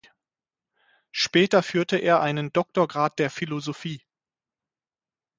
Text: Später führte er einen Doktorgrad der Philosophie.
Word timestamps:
Später 1.11 1.61
führte 1.61 1.95
er 1.97 2.21
einen 2.21 2.51
Doktorgrad 2.51 3.19
der 3.19 3.29
Philosophie. 3.29 4.01